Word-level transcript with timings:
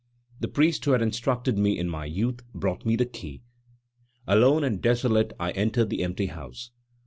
The 0.39 0.47
priest 0.47 0.83
who 0.85 0.93
had 0.93 1.03
instructed 1.03 1.59
me 1.59 1.77
in 1.77 1.87
my 1.87 2.05
youth 2.07 2.39
brought 2.55 2.87
me 2.87 2.95
the 2.95 3.05
key; 3.05 3.43
alone 4.25 4.63
and 4.63 4.81
desolate 4.81 5.31
I 5.39 5.51
entered 5.51 5.91
the 5.91 6.03
empty 6.03 6.25
house. 6.25 6.71